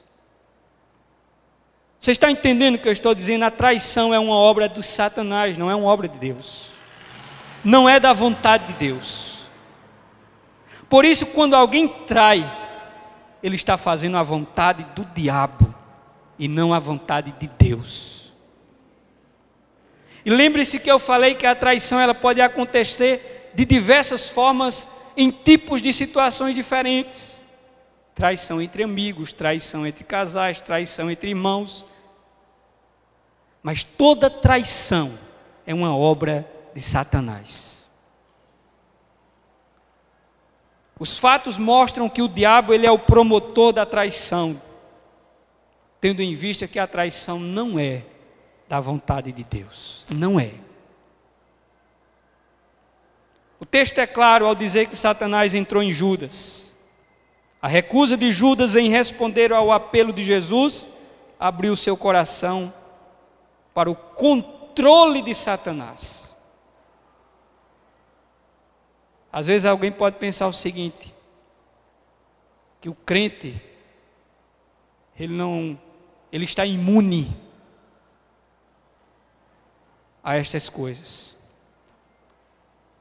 [1.99, 3.45] Você está entendendo o que eu estou dizendo?
[3.45, 6.71] A traição é uma obra do Satanás, não é uma obra de Deus.
[7.63, 9.49] Não é da vontade de Deus.
[10.89, 12.51] Por isso, quando alguém trai,
[13.43, 15.75] ele está fazendo a vontade do diabo
[16.39, 18.20] e não a vontade de Deus.
[20.25, 25.31] E lembre-se que eu falei que a traição ela pode acontecer de diversas formas, em
[25.31, 27.45] tipos de situações diferentes.
[28.15, 31.85] Traição entre amigos, traição entre casais, traição entre irmãos.
[33.63, 35.19] Mas toda traição
[35.67, 37.89] é uma obra de Satanás.
[40.99, 44.61] Os fatos mostram que o diabo ele é o promotor da traição,
[45.99, 48.05] tendo em vista que a traição não é
[48.71, 50.55] da vontade de Deus, não é.
[53.59, 56.73] O texto é claro ao dizer que Satanás entrou em Judas.
[57.61, 60.87] A recusa de Judas em responder ao apelo de Jesus
[61.37, 62.73] abriu seu coração
[63.75, 66.33] para o controle de Satanás.
[69.33, 71.13] Às vezes alguém pode pensar o seguinte:
[72.81, 73.61] que o crente
[75.19, 75.77] ele não
[76.31, 77.50] ele está imune
[80.23, 81.37] a estas coisas.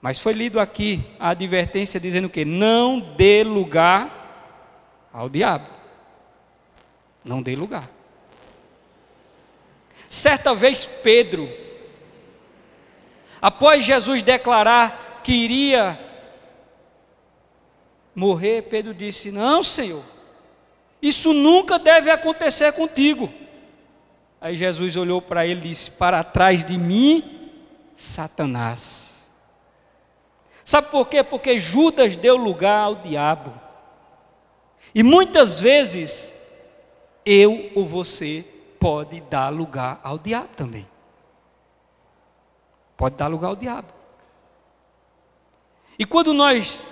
[0.01, 5.67] Mas foi lido aqui a advertência dizendo que não dê lugar ao diabo.
[7.23, 7.89] Não dê lugar.
[10.07, 11.49] Certa vez Pedro,
[13.41, 15.99] após Jesus declarar que iria
[18.15, 20.03] morrer, Pedro disse: Não, Senhor,
[21.01, 23.31] isso nunca deve acontecer contigo.
[24.41, 27.51] Aí Jesus olhou para ele e disse: Para trás de mim,
[27.95, 29.27] Satanás.
[30.63, 31.23] Sabe por quê?
[31.23, 33.53] Porque Judas deu lugar ao diabo.
[34.93, 36.33] E muitas vezes,
[37.25, 38.45] eu ou você
[38.79, 40.87] pode dar lugar ao diabo também.
[42.95, 43.87] Pode dar lugar ao diabo.
[45.97, 46.87] E quando nós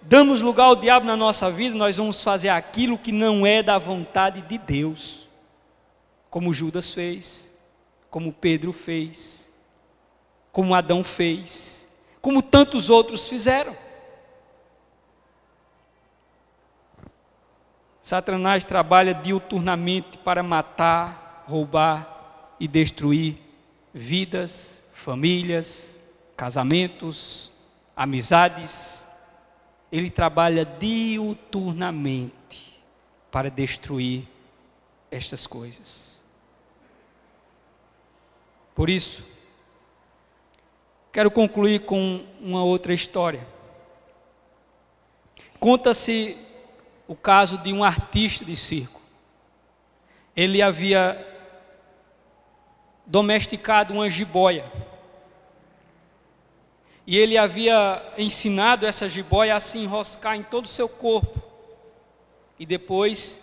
[0.00, 3.78] damos lugar ao diabo na nossa vida, nós vamos fazer aquilo que não é da
[3.78, 5.23] vontade de Deus,
[6.34, 7.48] como Judas fez,
[8.10, 9.48] como Pedro fez,
[10.50, 11.86] como Adão fez,
[12.20, 13.76] como tantos outros fizeram.
[18.02, 23.38] Satanás trabalha diuturnamente para matar, roubar e destruir
[23.92, 26.00] vidas, famílias,
[26.36, 27.52] casamentos,
[27.94, 29.06] amizades,
[29.92, 32.02] ele trabalha diuturnamente
[33.30, 34.26] para destruir
[35.12, 36.03] estas coisas.
[38.74, 39.24] Por isso,
[41.12, 43.46] quero concluir com uma outra história.
[45.60, 46.36] Conta-se
[47.06, 49.00] o caso de um artista de circo.
[50.36, 51.24] Ele havia
[53.06, 54.70] domesticado uma jiboia
[57.06, 61.40] e ele havia ensinado essa jiboia a se enroscar em todo o seu corpo
[62.58, 63.42] e depois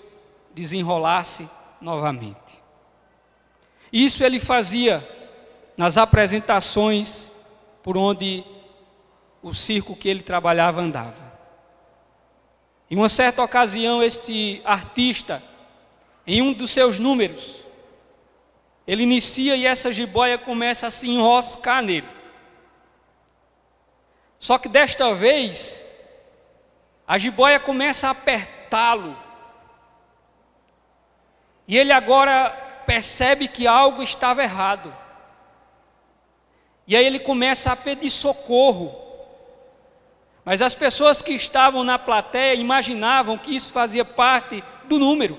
[0.53, 1.47] desenrolar-se
[1.79, 2.61] novamente.
[3.93, 5.07] Isso ele fazia
[5.78, 7.32] nas apresentações
[7.82, 8.43] por onde
[9.41, 11.32] o circo que ele trabalhava andava.
[12.89, 15.41] Em uma certa ocasião, este artista,
[16.28, 17.65] em um dos seus números,
[18.86, 22.07] ele inicia e essa jiboia começa a se enroscar nele.
[24.38, 25.86] Só que desta vez,
[27.07, 29.17] a jiboia começa a apertá-lo.
[31.67, 32.49] E ele agora
[32.86, 34.93] percebe que algo estava errado.
[36.88, 38.95] E aí ele começa a pedir socorro.
[40.43, 45.38] Mas as pessoas que estavam na plateia imaginavam que isso fazia parte do número.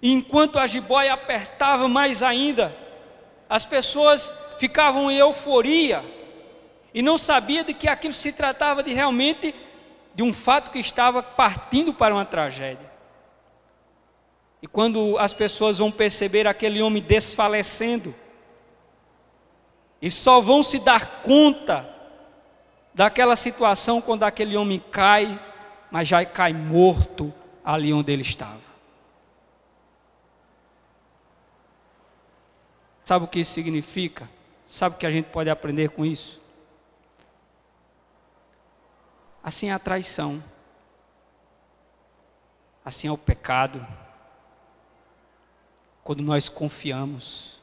[0.00, 2.74] E enquanto a jiboia apertava mais ainda,
[3.48, 6.04] as pessoas ficavam em euforia
[6.92, 9.54] e não sabia de que aquilo se tratava de realmente
[10.14, 12.90] de um fato que estava partindo para uma tragédia.
[14.62, 18.14] E quando as pessoas vão perceber aquele homem desfalecendo,
[20.04, 21.88] e só vão se dar conta
[22.92, 25.40] daquela situação quando aquele homem cai,
[25.90, 27.32] mas já cai morto
[27.64, 28.60] ali onde ele estava.
[33.02, 34.28] Sabe o que isso significa?
[34.66, 36.38] Sabe o que a gente pode aprender com isso?
[39.42, 40.44] Assim é a traição.
[42.84, 43.86] Assim é o pecado.
[46.02, 47.53] Quando nós confiamos.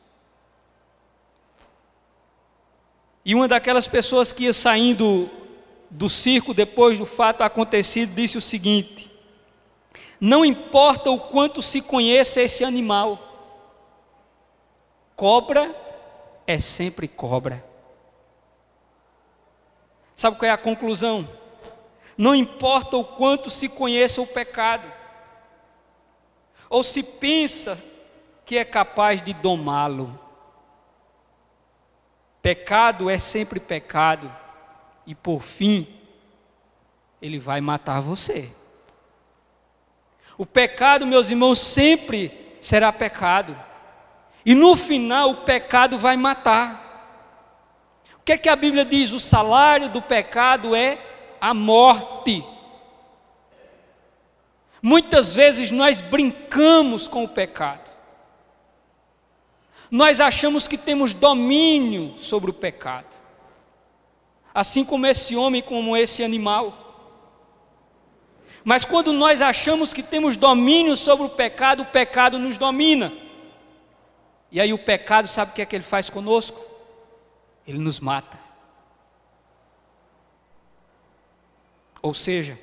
[3.23, 5.29] E uma daquelas pessoas que ia saindo
[5.89, 9.11] do circo depois do fato acontecido disse o seguinte:
[10.19, 13.19] Não importa o quanto se conheça esse animal,
[15.15, 15.75] cobra
[16.47, 17.63] é sempre cobra.
[20.15, 21.27] Sabe qual é a conclusão?
[22.17, 24.91] Não importa o quanto se conheça o pecado,
[26.69, 27.81] ou se pensa
[28.45, 30.19] que é capaz de domá-lo.
[32.41, 34.33] Pecado é sempre pecado,
[35.05, 35.87] e por fim,
[37.21, 38.49] ele vai matar você.
[40.37, 43.55] O pecado, meus irmãos, sempre será pecado,
[44.43, 46.81] e no final o pecado vai matar.
[48.15, 49.11] O que é que a Bíblia diz?
[49.11, 50.97] O salário do pecado é
[51.39, 52.43] a morte.
[54.81, 57.90] Muitas vezes nós brincamos com o pecado.
[59.91, 63.13] Nós achamos que temos domínio sobre o pecado.
[64.53, 66.77] Assim como esse homem, como esse animal.
[68.63, 73.11] Mas quando nós achamos que temos domínio sobre o pecado, o pecado nos domina.
[74.49, 76.63] E aí o pecado, sabe o que é que ele faz conosco?
[77.67, 78.39] Ele nos mata.
[82.01, 82.57] Ou seja,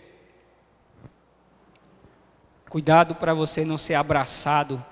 [2.71, 4.83] cuidado para você não ser abraçado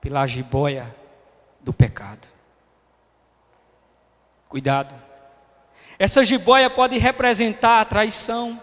[0.00, 0.94] pela jiboia
[1.66, 2.28] do pecado.
[4.48, 4.94] Cuidado.
[5.98, 8.62] Essa jiboia pode representar a traição,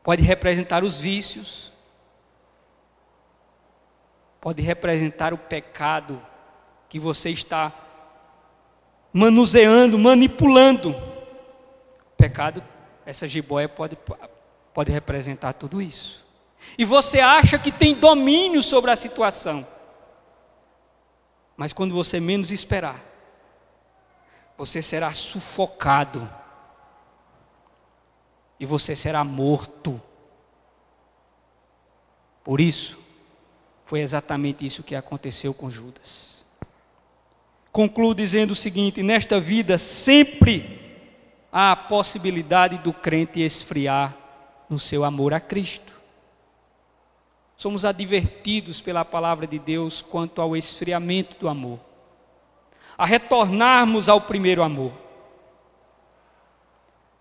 [0.00, 1.72] pode representar os vícios,
[4.40, 6.22] pode representar o pecado
[6.88, 7.72] que você está
[9.12, 10.90] manuseando, manipulando.
[10.90, 12.62] O pecado,
[13.04, 13.98] essa jiboia pode,
[14.72, 16.24] pode representar tudo isso.
[16.78, 19.66] E você acha que tem domínio sobre a situação.
[21.60, 23.04] Mas quando você menos esperar,
[24.56, 26.26] você será sufocado.
[28.58, 30.00] E você será morto.
[32.42, 32.98] Por isso,
[33.84, 36.42] foi exatamente isso que aconteceu com Judas.
[37.70, 40.98] Concluo dizendo o seguinte: nesta vida sempre
[41.52, 44.16] há a possibilidade do crente esfriar
[44.66, 45.99] no seu amor a Cristo.
[47.60, 51.78] Somos advertidos pela palavra de Deus quanto ao esfriamento do amor,
[52.96, 54.94] a retornarmos ao primeiro amor,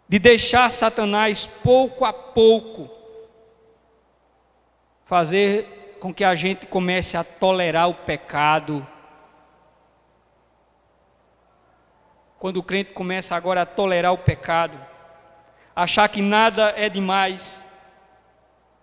[0.08, 2.90] de deixar Satanás pouco a pouco
[5.04, 8.88] fazer com que a gente comece a tolerar o pecado.
[12.38, 14.80] Quando o crente começa agora a tolerar o pecado,
[15.76, 17.66] achar que nada é demais,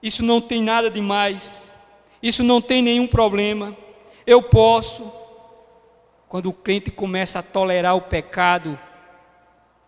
[0.02, 1.72] isso não tem nada de mais,
[2.22, 3.76] isso não tem nenhum problema,
[4.26, 5.12] eu posso.
[6.28, 8.78] Quando o crente começa a tolerar o pecado,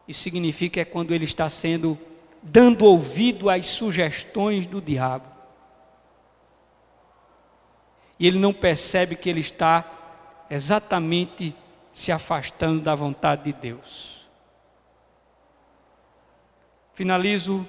[0.07, 1.99] isso significa é quando ele está sendo
[2.43, 5.27] dando ouvido às sugestões do diabo.
[8.19, 9.85] E ele não percebe que ele está
[10.49, 11.55] exatamente
[11.93, 14.27] se afastando da vontade de Deus.
[16.95, 17.67] Finalizo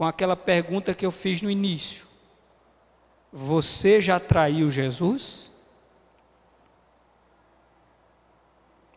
[0.00, 2.06] com aquela pergunta que eu fiz no início:
[3.30, 5.50] Você já traiu Jesus?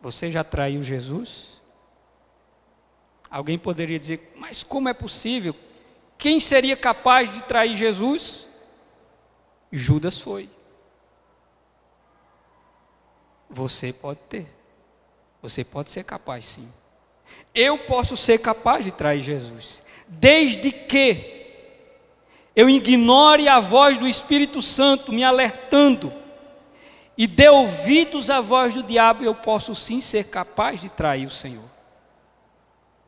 [0.00, 1.60] Você já traiu Jesus?
[3.30, 5.54] Alguém poderia dizer, mas como é possível?
[6.16, 8.46] Quem seria capaz de trair Jesus?
[9.70, 10.48] Judas foi.
[13.50, 14.46] Você pode ter.
[15.42, 16.72] Você pode ser capaz, sim.
[17.54, 21.32] Eu posso ser capaz de trair Jesus desde que
[22.54, 26.12] eu ignore a voz do Espírito Santo me alertando
[27.16, 31.30] e dê ouvidos à voz do diabo, eu posso sim ser capaz de trair o
[31.30, 31.68] Senhor.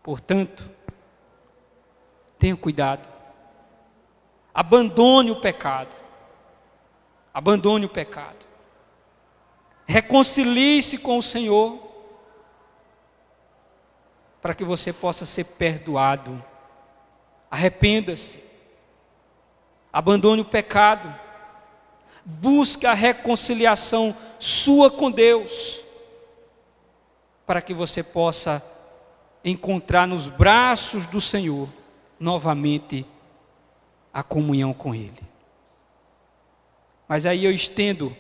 [0.03, 0.71] Portanto,
[2.39, 3.09] tenha cuidado.
[4.55, 5.95] Abandone o pecado.
[7.35, 8.47] Abandone o pecado.
[9.87, 11.87] Reconcilie-se com o Senhor
[14.41, 16.43] para que você possa ser perdoado
[17.57, 18.39] Arrependa-se.
[19.91, 21.19] Abandone o pecado.
[22.23, 25.83] Busque a reconciliação sua com Deus.
[27.47, 28.63] Para que você possa
[29.43, 31.71] encontrar nos braços do Senhor
[32.21, 33.07] novamente
[34.13, 35.23] a comunhão com Ele.
[37.09, 38.15] Mas aí eu estendo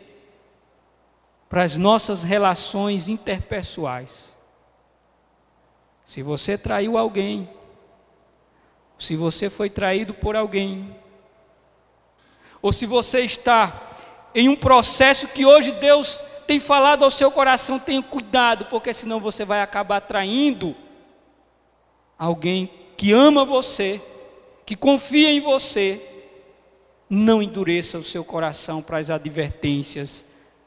[1.46, 4.34] para as nossas relações interpessoais.
[6.06, 7.50] Se você traiu alguém,
[8.98, 10.96] se você foi traído por alguém,
[12.62, 13.82] ou se você está
[14.34, 19.20] em um processo que hoje Deus tem falado ao seu coração, tenha cuidado, porque senão
[19.20, 20.74] você vai acabar traindo
[22.18, 24.00] alguém que ama você,
[24.64, 26.02] que confia em você.
[27.08, 30.24] Não endureça o seu coração para as advertências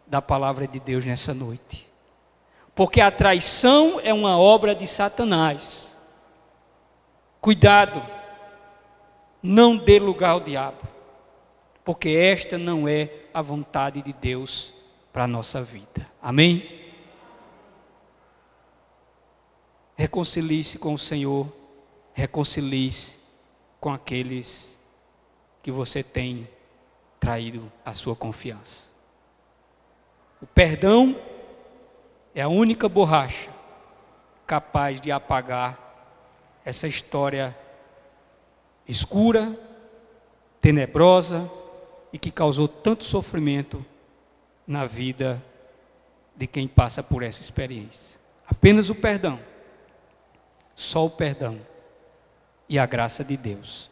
[0.08, 1.88] da palavra de Deus nessa noite.
[2.74, 5.94] Porque a traição é uma obra de Satanás.
[7.42, 8.19] Cuidado
[9.42, 10.82] não dê lugar ao diabo,
[11.84, 14.74] porque esta não é a vontade de Deus
[15.14, 16.08] para a nossa vida.
[16.22, 16.80] Amém?
[19.96, 21.52] Reconcilie-se com o Senhor,
[22.14, 23.18] reconcilie-se
[23.80, 24.80] com aqueles
[25.62, 26.48] que você tem
[27.20, 28.88] traído a sua confiança.
[30.42, 31.20] O perdão
[32.34, 33.50] é a única borracha
[34.48, 35.78] capaz de apagar
[36.64, 37.56] essa história
[38.90, 39.56] escura,
[40.60, 41.50] tenebrosa
[42.12, 43.86] e que causou tanto sofrimento
[44.66, 45.42] na vida
[46.36, 48.20] de quem passa por essa experiência.
[48.48, 49.40] Apenas o perdão,
[50.76, 51.62] só o perdão
[52.68, 53.92] e a graça de Deus.